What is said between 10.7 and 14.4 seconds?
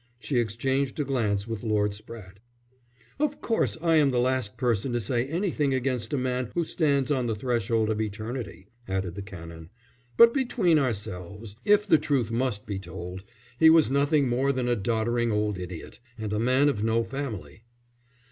ourselves, if the truth must be told he was nothing